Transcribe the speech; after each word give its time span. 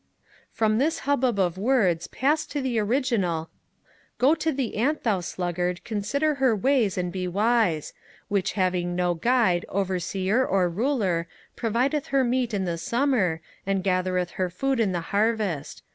From 0.51 0.79
this 0.79 1.01
hubbub 1.01 1.37
of 1.37 1.59
words 1.59 2.07
pass 2.07 2.47
to 2.47 2.59
the 2.59 2.79
original 2.79 3.51
'Go 4.17 4.33
to 4.33 4.51
the 4.51 4.77
Ant, 4.77 5.03
thou 5.03 5.19
Sluggard, 5.19 5.83
consider 5.83 6.33
her 6.41 6.55
ways, 6.55 6.97
and 6.97 7.11
be 7.11 7.27
wise: 7.27 7.93
which 8.27 8.53
having 8.53 8.95
no 8.95 9.13
guide, 9.13 9.63
overseer, 9.69 10.43
or 10.43 10.67
ruler, 10.69 11.27
provideth 11.55 12.07
her 12.07 12.23
meat 12.23 12.51
in 12.51 12.65
the 12.65 12.79
summer, 12.79 13.41
and 13.63 13.83
gathereth 13.83 14.31
her 14.31 14.49
food 14.49 14.79
in 14.79 14.91
the 14.91 15.01
harvest. 15.13 15.83